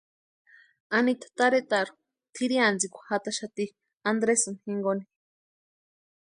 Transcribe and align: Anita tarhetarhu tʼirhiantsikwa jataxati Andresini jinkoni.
Anita 0.97 1.27
tarhetarhu 1.39 1.95
tʼirhiantsikwa 2.35 3.01
jataxati 3.09 3.65
Andresini 4.09 4.59
jinkoni. 4.63 5.03